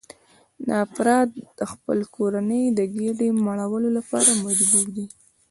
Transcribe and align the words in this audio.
دا 0.65 0.73
افراد 0.85 1.27
د 1.57 1.59
خپلې 1.71 2.05
کورنۍ 2.15 2.63
د 2.71 2.79
ګېډې 2.95 3.29
مړولو 3.45 3.89
لپاره 3.97 4.29
مجبور 4.45 4.85
دي 4.95 5.05